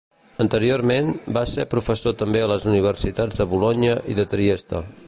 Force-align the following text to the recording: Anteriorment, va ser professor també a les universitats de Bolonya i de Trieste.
Anteriorment, 0.43 1.11
va 1.35 1.43
ser 1.51 1.67
professor 1.75 2.17
també 2.23 2.43
a 2.45 2.49
les 2.53 2.67
universitats 2.73 3.43
de 3.43 3.49
Bolonya 3.55 3.97
i 4.15 4.21
de 4.23 4.29
Trieste. 4.35 4.85